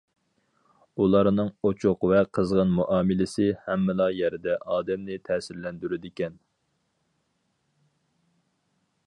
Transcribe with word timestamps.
ئۇلارنىڭ 1.03 1.51
ئوچۇق 1.67 2.07
ۋە 2.11 2.21
قىزغىن 2.37 2.71
مۇئامىلىسى 2.79 3.51
ھەممىلا 3.67 4.09
يەردە 4.21 4.57
ئادەمنى 4.77 5.19
تەسىرلەندۈرىدىكەن. 5.31 6.41